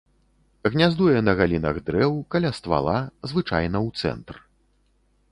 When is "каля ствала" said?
2.35-2.95